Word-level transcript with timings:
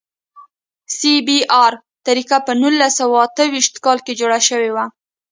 د 0.87 0.89
سی 0.97 1.13
بي 1.25 1.39
ار 1.63 1.73
طریقه 2.07 2.37
په 2.45 2.51
نولس 2.61 2.93
سوه 2.99 3.17
اته 3.25 3.43
ویشت 3.53 3.75
کې 4.05 4.13
جوړه 4.19 4.39
شوه 4.47 4.83